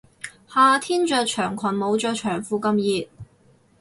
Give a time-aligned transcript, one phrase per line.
[0.47, 3.07] 夏天着長裙冇着長褲咁熱